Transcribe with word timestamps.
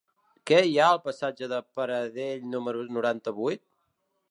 Què 0.51 0.57
hi 0.67 0.71
ha 0.83 0.87
al 0.93 1.01
passatge 1.03 1.51
de 1.51 1.59
Pedrell 1.79 2.49
número 2.57 2.83
noranta-vuit? 2.99 3.65